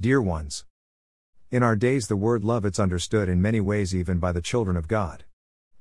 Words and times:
Dear 0.00 0.22
ones. 0.22 0.64
In 1.50 1.64
our 1.64 1.74
days, 1.74 2.06
the 2.06 2.14
word 2.14 2.44
love 2.44 2.64
it's 2.64 2.78
understood 2.78 3.28
in 3.28 3.42
many 3.42 3.60
ways, 3.60 3.92
even 3.92 4.20
by 4.20 4.30
the 4.30 4.40
children 4.40 4.76
of 4.76 4.86
God. 4.86 5.24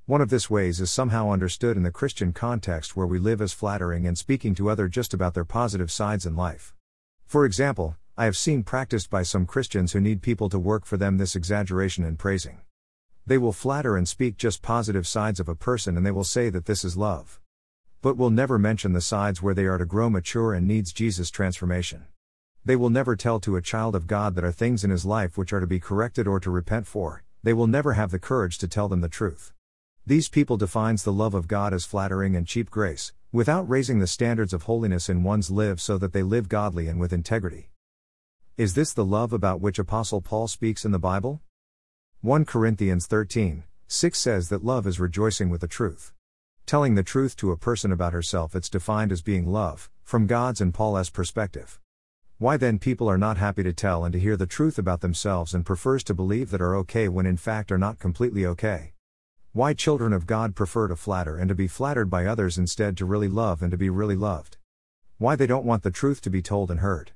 One 0.07 0.21
of 0.21 0.31
this 0.31 0.49
ways 0.49 0.81
is 0.81 0.89
somehow 0.89 1.29
understood 1.29 1.77
in 1.77 1.83
the 1.83 1.91
Christian 1.91 2.33
context 2.33 2.97
where 2.97 3.05
we 3.05 3.19
live 3.19 3.41
as 3.41 3.53
flattering 3.53 4.07
and 4.07 4.17
speaking 4.17 4.55
to 4.55 4.71
other 4.71 4.87
just 4.87 5.13
about 5.13 5.35
their 5.35 5.45
positive 5.45 5.91
sides 5.91 6.25
in 6.25 6.35
life. 6.35 6.73
For 7.27 7.45
example, 7.45 7.95
I 8.17 8.25
have 8.25 8.35
seen 8.35 8.63
practiced 8.63 9.11
by 9.11 9.21
some 9.21 9.45
Christians 9.45 9.93
who 9.93 9.99
need 9.99 10.23
people 10.23 10.49
to 10.49 10.57
work 10.57 10.87
for 10.87 10.97
them 10.97 11.19
this 11.19 11.35
exaggeration 11.35 12.03
in 12.03 12.17
praising. 12.17 12.61
They 13.27 13.37
will 13.37 13.53
flatter 13.53 13.95
and 13.95 14.07
speak 14.07 14.37
just 14.37 14.63
positive 14.63 15.05
sides 15.05 15.39
of 15.39 15.47
a 15.47 15.53
person 15.53 15.95
and 15.95 16.03
they 16.03 16.09
will 16.09 16.23
say 16.23 16.49
that 16.49 16.65
this 16.65 16.83
is 16.83 16.97
love. 16.97 17.39
But 18.01 18.17
will 18.17 18.31
never 18.31 18.57
mention 18.57 18.93
the 18.93 18.99
sides 19.01 19.43
where 19.43 19.53
they 19.53 19.65
are 19.65 19.77
to 19.77 19.85
grow 19.85 20.09
mature 20.09 20.55
and 20.55 20.67
needs 20.67 20.91
Jesus' 20.91 21.29
transformation. 21.29 22.07
They 22.67 22.75
will 22.75 22.89
never 22.89 23.15
tell 23.15 23.39
to 23.39 23.55
a 23.55 23.61
child 23.61 23.95
of 23.95 24.07
God 24.07 24.35
that 24.35 24.43
are 24.43 24.51
things 24.51 24.83
in 24.83 24.89
his 24.89 25.05
life 25.05 25.37
which 25.37 25.53
are 25.53 25.61
to 25.61 25.65
be 25.65 25.79
corrected 25.79 26.27
or 26.27 26.37
to 26.41 26.51
repent 26.51 26.85
for, 26.85 27.23
they 27.41 27.53
will 27.53 27.65
never 27.65 27.93
have 27.93 28.11
the 28.11 28.19
courage 28.19 28.57
to 28.57 28.67
tell 28.67 28.89
them 28.89 28.99
the 28.99 29.07
truth. 29.07 29.53
These 30.05 30.27
people 30.27 30.57
defines 30.57 31.05
the 31.05 31.13
love 31.13 31.33
of 31.33 31.47
God 31.47 31.73
as 31.73 31.85
flattering 31.85 32.35
and 32.35 32.45
cheap 32.45 32.69
grace, 32.69 33.13
without 33.31 33.69
raising 33.69 33.99
the 33.99 34.05
standards 34.05 34.51
of 34.51 34.63
holiness 34.63 35.07
in 35.07 35.23
one's 35.23 35.49
live 35.49 35.79
so 35.79 35.97
that 35.97 36.11
they 36.11 36.23
live 36.23 36.49
godly 36.49 36.89
and 36.89 36.99
with 36.99 37.13
integrity. 37.13 37.69
Is 38.57 38.73
this 38.73 38.91
the 38.91 39.05
love 39.05 39.31
about 39.31 39.61
which 39.61 39.79
Apostle 39.79 40.19
Paul 40.19 40.49
speaks 40.49 40.83
in 40.83 40.91
the 40.91 40.99
Bible? 40.99 41.39
1 42.19 42.43
Corinthians 42.43 43.07
13, 43.07 43.63
6 43.87 44.19
says 44.19 44.49
that 44.49 44.65
love 44.65 44.85
is 44.85 44.99
rejoicing 44.99 45.49
with 45.49 45.61
the 45.61 45.67
truth. 45.67 46.11
Telling 46.65 46.95
the 46.95 47.01
truth 47.01 47.37
to 47.37 47.53
a 47.53 47.57
person 47.57 47.93
about 47.93 48.11
herself 48.11 48.57
it's 48.57 48.69
defined 48.69 49.13
as 49.13 49.21
being 49.21 49.47
love, 49.49 49.89
from 50.03 50.27
God's 50.27 50.59
and 50.59 50.73
Paul's 50.73 51.09
perspective. 51.09 51.79
Why 52.39 52.55
then 52.55 52.77
people 52.77 53.09
are 53.09 53.17
not 53.17 53.37
happy 53.37 53.63
to 53.63 53.73
tell 53.73 54.05
and 54.05 54.13
to 54.13 54.19
hear 54.19 54.37
the 54.37 54.45
truth 54.45 54.77
about 54.77 55.01
themselves 55.01 55.55
and 55.55 55.65
prefers 55.65 56.03
to 56.03 56.13
believe 56.13 56.51
that 56.51 56.61
are 56.61 56.75
okay 56.75 57.07
when 57.07 57.25
in 57.25 57.35
fact 57.35 57.71
are 57.71 57.79
not 57.79 57.97
completely 57.97 58.45
okay. 58.45 58.93
Why 59.53 59.73
children 59.73 60.13
of 60.13 60.27
God 60.27 60.55
prefer 60.55 60.87
to 60.87 60.95
flatter 60.95 61.35
and 61.35 61.49
to 61.49 61.55
be 61.55 61.67
flattered 61.67 62.11
by 62.11 62.27
others 62.27 62.59
instead 62.59 62.95
to 62.97 63.05
really 63.05 63.27
love 63.27 63.63
and 63.63 63.71
to 63.71 63.77
be 63.77 63.89
really 63.89 64.15
loved. 64.15 64.57
Why 65.17 65.35
they 65.35 65.47
don't 65.47 65.65
want 65.65 65.81
the 65.81 65.89
truth 65.89 66.21
to 66.21 66.29
be 66.29 66.43
told 66.43 66.69
and 66.69 66.81
heard. 66.81 67.13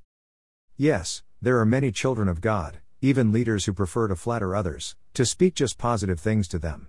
Yes, 0.76 1.22
there 1.40 1.60
are 1.60 1.68
many 1.68 1.92
children 1.92 2.28
of 2.28 2.42
God, 2.42 2.80
even 3.00 3.32
leaders 3.32 3.66
who 3.66 3.74
prefer 3.74 4.08
to 4.08 4.16
flatter 4.16 4.56
others, 4.56 4.96
to 5.14 5.24
speak 5.24 5.54
just 5.54 5.78
positive 5.78 6.20
things 6.20 6.48
to 6.48 6.58
them. 6.58 6.88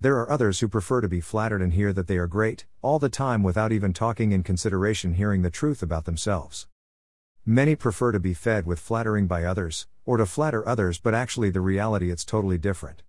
There 0.00 0.16
are 0.18 0.30
others 0.30 0.60
who 0.60 0.68
prefer 0.68 1.00
to 1.00 1.08
be 1.08 1.20
flattered 1.20 1.60
and 1.60 1.72
hear 1.72 1.92
that 1.92 2.06
they 2.06 2.18
are 2.18 2.28
great, 2.28 2.66
all 2.82 3.00
the 3.00 3.08
time 3.08 3.42
without 3.42 3.72
even 3.72 3.92
talking 3.92 4.30
in 4.30 4.44
consideration 4.44 5.14
hearing 5.14 5.42
the 5.42 5.50
truth 5.50 5.82
about 5.82 6.04
themselves. 6.04 6.68
Many 7.46 7.76
prefer 7.76 8.10
to 8.10 8.18
be 8.18 8.32
fed 8.32 8.64
with 8.64 8.80
flattering 8.80 9.26
by 9.26 9.44
others, 9.44 9.86
or 10.06 10.16
to 10.16 10.24
flatter 10.24 10.66
others, 10.66 10.98
but 10.98 11.12
actually 11.12 11.50
the 11.50 11.60
reality 11.60 12.10
it's 12.10 12.24
totally 12.24 12.56
different. 12.56 13.02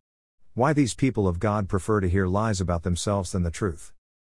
Why 0.56 0.74
these 0.74 0.94
people 0.94 1.26
of 1.26 1.40
God 1.40 1.70
prefer 1.70 2.02
to 2.02 2.10
hear 2.10 2.28
lies 2.28 2.60
about 2.60 2.84
themselves 2.84 3.32
than 3.32 3.44
the 3.44 3.50
truth. 3.50 3.94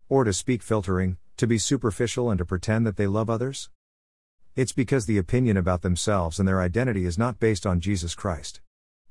Or 0.08 0.22
to 0.22 0.32
speak 0.32 0.62
filtering, 0.62 1.16
to 1.36 1.48
be 1.48 1.58
superficial 1.58 2.30
and 2.30 2.38
to 2.38 2.44
pretend 2.44 2.86
that 2.86 2.96
they 2.96 3.08
love 3.08 3.28
others? 3.28 3.70
It's 4.54 4.70
because 4.70 5.06
the 5.06 5.18
opinion 5.18 5.56
about 5.56 5.82
themselves 5.82 6.38
and 6.38 6.46
their 6.46 6.60
identity 6.60 7.04
is 7.04 7.18
not 7.18 7.40
based 7.40 7.66
on 7.66 7.80
Jesus 7.80 8.14
Christ. 8.14 8.60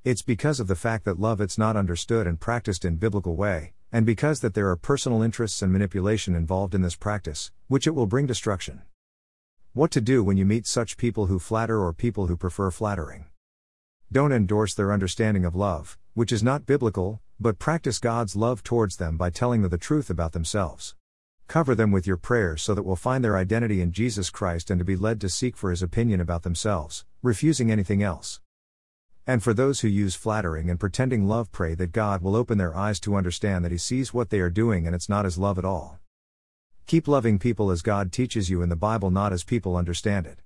It's 0.05 0.21
because 0.21 0.61
of 0.61 0.67
the 0.67 0.75
fact 0.77 1.03
that 1.03 1.19
love 1.19 1.41
it's 1.41 1.57
not 1.57 1.75
understood 1.75 2.27
and 2.27 2.39
practiced 2.39 2.85
in 2.85 2.95
biblical 2.95 3.35
way, 3.35 3.73
and 3.91 4.05
because 4.05 4.39
that 4.39 4.53
there 4.53 4.69
are 4.69 4.77
personal 4.77 5.21
interests 5.21 5.61
and 5.61 5.73
manipulation 5.73 6.33
involved 6.33 6.73
in 6.73 6.81
this 6.81 6.95
practice, 6.95 7.51
which 7.67 7.87
it 7.87 7.95
will 7.95 8.07
bring 8.07 8.25
destruction. 8.25 8.83
What 9.77 9.91
to 9.91 10.01
do 10.01 10.23
when 10.23 10.37
you 10.37 10.45
meet 10.47 10.65
such 10.65 10.97
people 10.97 11.27
who 11.27 11.37
flatter 11.37 11.79
or 11.79 11.93
people 11.93 12.25
who 12.25 12.35
prefer 12.35 12.71
flattering. 12.71 13.27
Don't 14.11 14.31
endorse 14.31 14.73
their 14.73 14.91
understanding 14.91 15.45
of 15.45 15.53
love, 15.53 15.99
which 16.15 16.31
is 16.31 16.41
not 16.41 16.65
biblical, 16.65 17.21
but 17.39 17.59
practice 17.59 17.99
God's 17.99 18.35
love 18.35 18.63
towards 18.63 18.95
them 18.95 19.17
by 19.17 19.29
telling 19.29 19.61
them 19.61 19.69
the 19.69 19.77
truth 19.77 20.09
about 20.09 20.31
themselves. 20.31 20.95
Cover 21.47 21.75
them 21.75 21.91
with 21.91 22.07
your 22.07 22.17
prayers 22.17 22.63
so 22.63 22.73
that 22.73 22.81
will 22.81 22.95
find 22.95 23.23
their 23.23 23.37
identity 23.37 23.79
in 23.79 23.91
Jesus 23.91 24.31
Christ 24.31 24.71
and 24.71 24.79
to 24.79 24.83
be 24.83 24.95
led 24.95 25.21
to 25.21 25.29
seek 25.29 25.55
for 25.55 25.69
his 25.69 25.83
opinion 25.83 26.19
about 26.19 26.41
themselves, 26.41 27.05
refusing 27.21 27.69
anything 27.69 28.01
else. 28.01 28.41
And 29.27 29.43
for 29.43 29.53
those 29.53 29.81
who 29.81 29.87
use 29.87 30.15
flattering 30.15 30.71
and 30.71 30.79
pretending 30.79 31.27
love, 31.27 31.51
pray 31.51 31.75
that 31.75 31.91
God 31.91 32.23
will 32.23 32.35
open 32.35 32.57
their 32.57 32.75
eyes 32.75 32.99
to 33.01 33.15
understand 33.15 33.63
that 33.63 33.71
He 33.71 33.77
sees 33.77 34.11
what 34.11 34.31
they 34.31 34.39
are 34.39 34.49
doing 34.49 34.87
and 34.87 34.95
it's 34.95 35.07
not 35.07 35.25
his 35.25 35.37
love 35.37 35.59
at 35.59 35.65
all. 35.65 35.99
Keep 36.87 37.09
loving 37.09 37.37
people 37.37 37.69
as 37.69 37.81
God 37.81 38.13
teaches 38.13 38.49
you 38.49 38.61
in 38.61 38.69
the 38.69 38.77
Bible, 38.77 39.11
not 39.11 39.33
as 39.33 39.43
people 39.43 39.75
understand 39.75 40.25
it. 40.25 40.39